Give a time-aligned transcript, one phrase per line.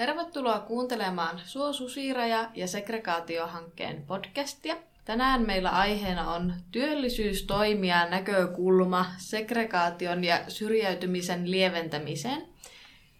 [0.00, 4.76] Tervetuloa kuuntelemaan Suo Susiraja ja segregaatiohankkeen podcastia.
[5.04, 12.46] Tänään meillä aiheena on työllisyystoimia näkökulma segregaation ja syrjäytymisen lieventämiseen.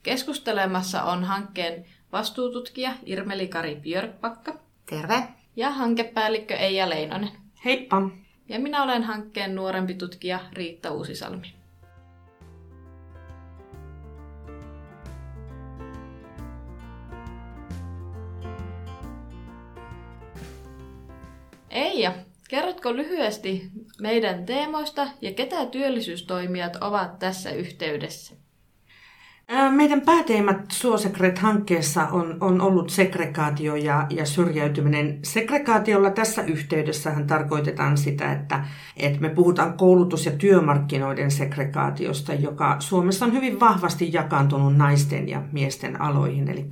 [0.03, 4.55] Keskustelemassa on hankkeen vastuututkija Irmeli-Kari Björkpakka.
[4.91, 5.29] Terve.
[5.57, 7.31] Ja hankepäällikkö Eija Leinonen.
[7.65, 8.11] Heippa.
[8.49, 11.60] Ja minä olen hankkeen nuorempi tutkija Riitta Uusisalmi.
[21.71, 22.13] Eija,
[22.49, 23.71] kerrotko lyhyesti
[24.01, 28.35] meidän teemoista ja ketä työllisyystoimijat ovat tässä yhteydessä?
[29.71, 35.19] Meidän pääteemat Suosekret-hankkeessa on, on ollut segregaatio ja, ja syrjäytyminen.
[35.23, 38.65] Segregaatiolla tässä yhteydessähän tarkoitetaan sitä, että,
[38.97, 45.43] että me puhutaan koulutus- ja työmarkkinoiden segregaatiosta, joka Suomessa on hyvin vahvasti jakaantunut naisten ja
[45.53, 46.67] miesten aloihin, eli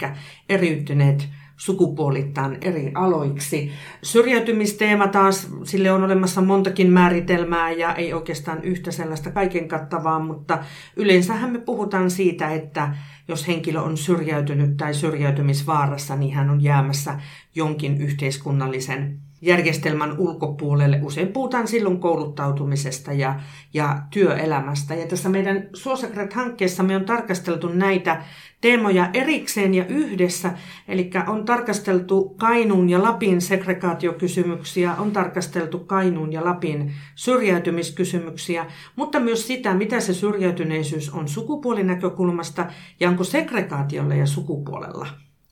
[0.48, 3.72] eriytyneet sukupuolittain eri aloiksi.
[4.02, 10.58] Syrjäytymisteema taas, sille on olemassa montakin määritelmää ja ei oikeastaan yhtä sellaista kaiken kattavaa, mutta
[10.96, 12.94] yleensähän me puhutaan siitä, että
[13.28, 17.20] jos henkilö on syrjäytynyt tai syrjäytymisvaarassa, niin hän on jäämässä
[17.54, 21.00] jonkin yhteiskunnallisen järjestelmän ulkopuolelle.
[21.02, 23.40] Usein puhutaan silloin kouluttautumisesta ja,
[23.74, 24.94] ja työelämästä.
[24.94, 28.22] Ja tässä meidän Suosakret-hankkeessa me on tarkasteltu näitä
[28.60, 30.52] teemoja erikseen ja yhdessä.
[30.88, 38.66] Eli on tarkasteltu Kainuun ja Lapin segregaatiokysymyksiä, on tarkasteltu Kainuun ja Lapin syrjäytymiskysymyksiä,
[38.96, 42.66] mutta myös sitä, mitä se syrjäytyneisyys on sukupuolinäkökulmasta
[43.00, 45.06] ja onko segregaatiolla ja sukupuolella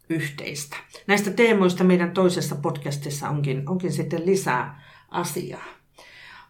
[0.09, 0.77] yhteistä.
[1.07, 5.65] Näistä teemoista meidän toisessa podcastissa onkin, onkin sitten lisää asiaa.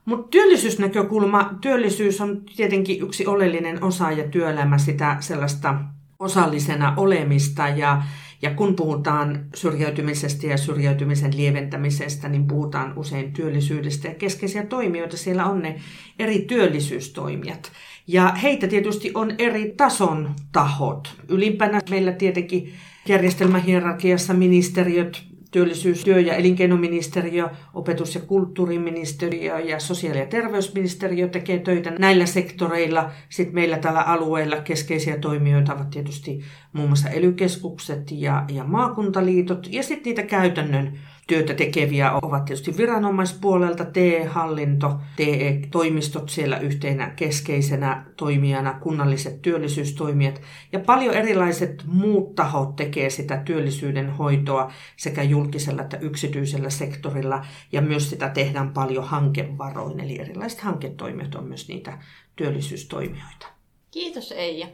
[0.04, 5.74] Mutta työllisyysnäkökulma, työllisyys on tietenkin yksi oleellinen osa ja työelämä sitä sellaista
[6.18, 8.02] osallisena olemista ja,
[8.42, 15.46] ja kun puhutaan syrjäytymisestä ja syrjäytymisen lieventämisestä, niin puhutaan usein työllisyydestä ja keskeisiä toimijoita siellä
[15.46, 15.80] on ne
[16.18, 17.72] eri työllisyystoimijat.
[18.06, 21.14] Ja heitä tietysti on eri tason tahot.
[21.28, 22.74] Ylimpänä meillä tietenkin
[23.08, 31.90] järjestelmähierarkiassa ministeriöt, työllisyys-, työ- ja elinkeinoministeriö, opetus- ja kulttuuriministeriö ja sosiaali- ja terveysministeriö tekee töitä
[31.98, 33.10] näillä sektoreilla.
[33.28, 36.40] Sitten meillä tällä alueella keskeisiä toimijoita ovat tietysti
[36.72, 43.84] muun muassa elykeskukset ja, ja maakuntaliitot ja sitten niitä käytännön työtä tekeviä ovat tietysti viranomaispuolelta,
[43.84, 50.40] TE-hallinto, TE-toimistot siellä yhtenä keskeisenä toimijana, kunnalliset työllisyystoimijat
[50.72, 57.80] ja paljon erilaiset muut tahot tekee sitä työllisyyden hoitoa sekä julkisella että yksityisellä sektorilla ja
[57.82, 61.98] myös sitä tehdään paljon hankevaroin, eli erilaiset hanketoimijat on myös niitä
[62.36, 63.46] työllisyystoimijoita.
[63.90, 64.66] Kiitos Eija.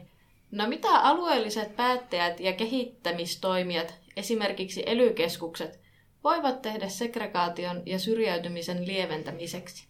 [0.51, 5.79] No mitä alueelliset päättäjät ja kehittämistoimijat, esimerkiksi elykeskukset,
[6.23, 9.87] voivat tehdä segregaation ja syrjäytymisen lieventämiseksi?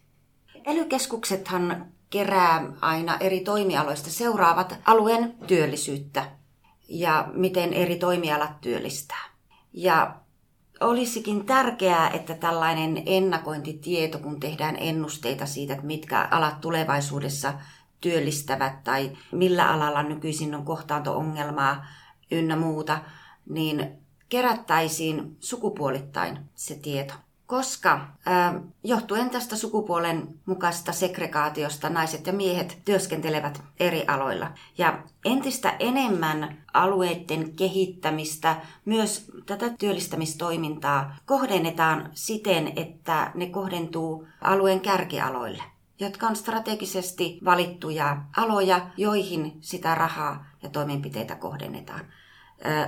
[0.66, 6.30] Elykeskuksethan kerää aina eri toimialoista seuraavat alueen työllisyyttä
[6.88, 9.24] ja miten eri toimialat työllistää.
[9.72, 10.14] Ja
[10.84, 17.54] olisikin tärkeää, että tällainen ennakointitieto, kun tehdään ennusteita siitä, että mitkä alat tulevaisuudessa
[18.00, 21.86] työllistävät tai millä alalla nykyisin on kohtaanto-ongelmaa
[22.30, 22.98] ynnä muuta,
[23.48, 27.14] niin kerättäisiin sukupuolittain se tieto.
[27.54, 34.50] Koska ää, johtuen tästä sukupuolen mukaista segregaatiosta naiset ja miehet työskentelevät eri aloilla.
[34.78, 45.62] Ja entistä enemmän alueiden kehittämistä, myös tätä työllistämistoimintaa kohdennetaan siten, että ne kohdentuu alueen kärkialoille
[46.00, 52.00] jotka on strategisesti valittuja aloja, joihin sitä rahaa ja toimenpiteitä kohdennetaan.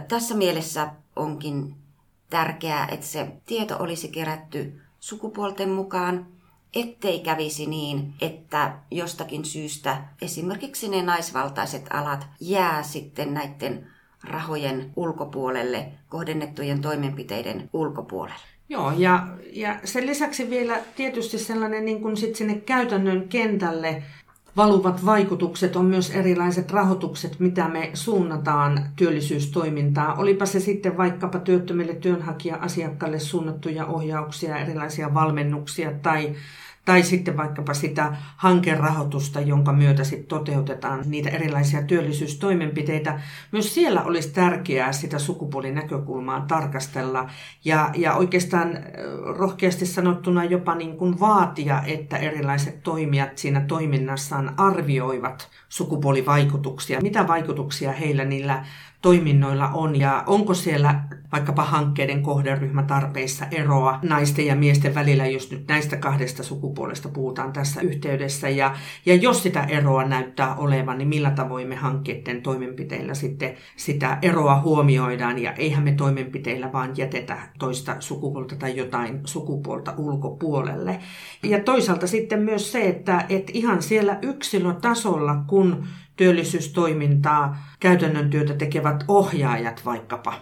[0.08, 1.85] Tässä mielessä onkin
[2.30, 6.26] tärkeää, että se tieto olisi kerätty sukupuolten mukaan,
[6.74, 13.86] ettei kävisi niin, että jostakin syystä esimerkiksi ne naisvaltaiset alat jää sitten näiden
[14.24, 18.40] rahojen ulkopuolelle, kohdennettujen toimenpiteiden ulkopuolelle.
[18.68, 24.02] Joo, ja, ja sen lisäksi vielä tietysti sellainen niin kuin sit sinne käytännön kentälle
[24.56, 30.18] valuvat vaikutukset on myös erilaiset rahoitukset, mitä me suunnataan työllisyystoimintaan.
[30.18, 36.34] Olipa se sitten vaikkapa työttömille työnhakija-asiakkaille suunnattuja ohjauksia, erilaisia valmennuksia tai,
[36.86, 43.20] tai sitten vaikkapa sitä hankerahoitusta, jonka myötä sitten toteutetaan niitä erilaisia työllisyystoimenpiteitä.
[43.52, 47.30] Myös siellä olisi tärkeää sitä sukupuolinäkökulmaa tarkastella
[47.64, 48.78] ja, ja oikeastaan
[49.36, 57.92] rohkeasti sanottuna jopa niin kuin vaatia, että erilaiset toimijat siinä toiminnassaan arvioivat sukupuolivaikutuksia, mitä vaikutuksia
[57.92, 58.64] heillä niillä
[59.02, 61.00] toiminnoilla on ja onko siellä
[61.32, 67.80] vaikkapa hankkeiden kohderyhmätarpeissa eroa naisten ja miesten välillä, jos nyt näistä kahdesta sukupuolesta puhutaan tässä
[67.80, 68.48] yhteydessä.
[68.48, 68.76] Ja,
[69.06, 74.60] ja jos sitä eroa näyttää olevan, niin millä tavoin me hankkeiden toimenpiteillä sitten sitä eroa
[74.60, 80.98] huomioidaan ja eihän me toimenpiteillä vaan jätetä toista sukupuolta tai jotain sukupuolta ulkopuolelle.
[81.42, 89.04] Ja toisaalta sitten myös se, että, että ihan siellä yksilötasolla, kun työllisyystoimintaa, käytännön työtä tekevät
[89.08, 90.32] ohjaajat vaikkapa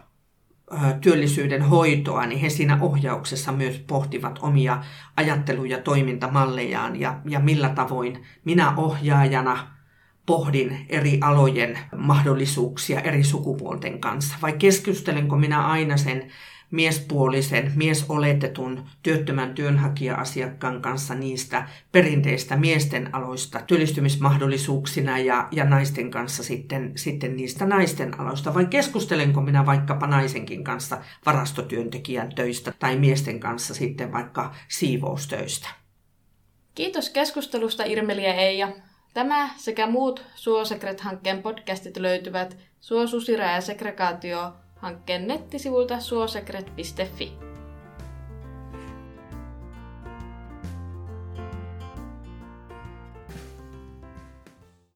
[1.01, 4.83] työllisyyden hoitoa, niin he siinä ohjauksessa myös pohtivat omia
[5.17, 9.75] ajattelu- ja toimintamallejaan ja, ja millä tavoin minä ohjaajana
[10.27, 14.35] pohdin eri alojen mahdollisuuksia eri sukupuolten kanssa.
[14.43, 16.33] Vai keskustelenko minä aina sen
[16.75, 26.93] miespuolisen, miesoletetun työttömän työnhakija-asiakkaan kanssa niistä perinteistä miesten aloista työllistymismahdollisuuksina ja, ja naisten kanssa sitten,
[26.97, 28.55] sitten niistä naisten aloista?
[28.55, 35.69] Vai keskustelenko minä vaikkapa naisenkin kanssa varastotyöntekijän töistä tai miesten kanssa sitten vaikka siivoustöistä?
[36.75, 38.73] Kiitos keskustelusta Irmeli ja Eija.
[39.15, 47.44] Tämä sekä muut Suosekret-hankkeen podcastit löytyvät Suosusira ja segregaatio hankkeen nettisivuilta suosekret.fi.